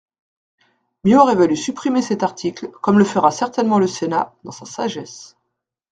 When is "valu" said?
1.35-1.55